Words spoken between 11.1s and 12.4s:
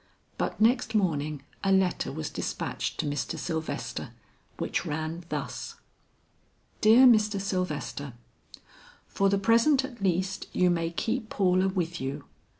Paula with you.